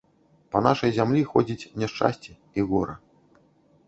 Па 0.53 0.59
нашай 0.67 0.93
зямлі 0.95 1.19
ходзіць 1.33 1.69
няшчасце 1.81 2.31
і 2.61 2.65
гора. 2.73 2.95